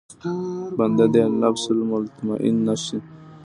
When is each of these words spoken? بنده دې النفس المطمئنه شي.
بنده 0.77 1.05
دې 1.13 1.21
النفس 1.29 1.63
المطمئنه 1.75 2.75
شي. 2.85 2.97